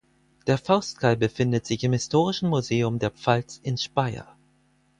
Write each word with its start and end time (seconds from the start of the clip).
Der 0.47 0.57
Faustkeil 0.57 1.15
befindet 1.15 1.67
sich 1.67 1.83
im 1.83 1.93
Historischen 1.93 2.49
Museum 2.49 2.97
der 2.97 3.11
Pfalz 3.11 3.59
in 3.61 3.77
Speyer. 3.77 4.35